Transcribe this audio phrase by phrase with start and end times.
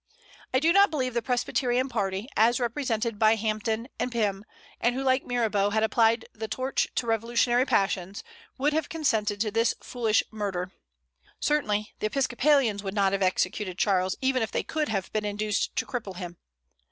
[0.51, 4.43] I do not believe the Presbyterian party, as represented by Hampden and Pym,
[4.79, 8.23] and who like Mirabeau had applied the torch to revolutionary passions,
[8.57, 10.71] would have consented to this foolish murder.
[11.39, 15.75] Certainly the Episcopalians would not have executed Charles, even if they could have been induced
[15.75, 16.37] to cripple him.